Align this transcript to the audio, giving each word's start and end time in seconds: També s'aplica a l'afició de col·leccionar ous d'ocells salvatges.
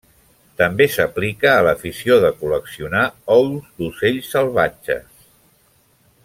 També 0.59 0.85
s'aplica 0.93 1.51
a 1.57 1.65
l'afició 1.67 2.17
de 2.23 2.31
col·leccionar 2.39 3.03
ous 3.37 3.69
d'ocells 3.83 4.33
salvatges. 4.37 5.25